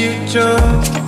you 0.00 0.26
took 0.28 0.99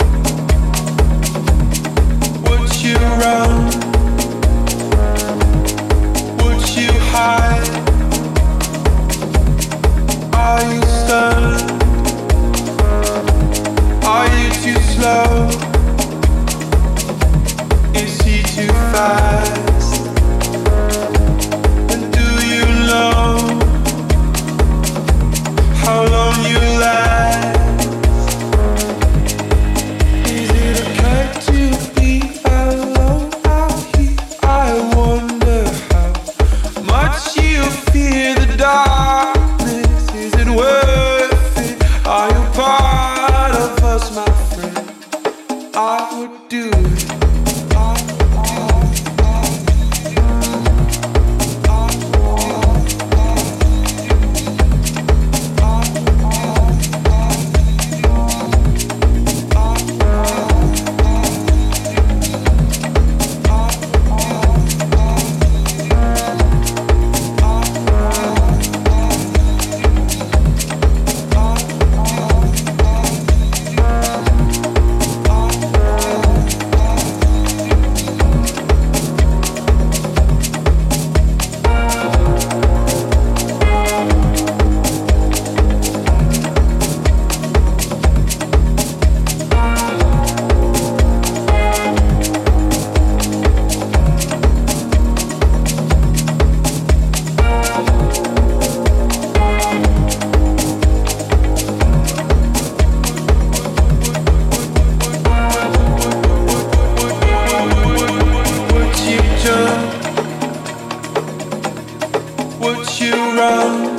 Would 112.63 112.87
you 112.97 113.11
run? 113.37 113.97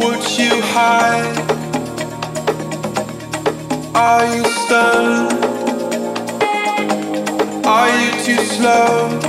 Would 0.00 0.24
you 0.38 0.54
hide? 0.72 1.38
Are 3.94 4.24
you 4.34 4.44
stunned? 4.44 5.32
Are 7.66 7.90
you 8.00 8.10
too 8.24 8.40
slow? 8.54 9.20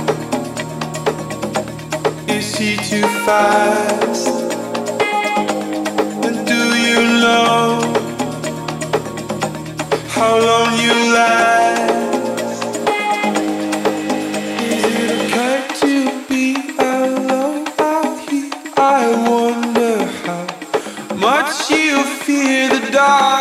Is 2.28 2.56
he 2.56 2.76
too 2.76 3.06
fast? 3.26 4.28
And 6.24 6.46
do 6.46 6.60
you 6.86 7.00
know 7.20 7.82
how 10.08 10.32
long 10.38 10.78
you 10.78 11.12
last? 11.12 11.59
자 23.00 23.39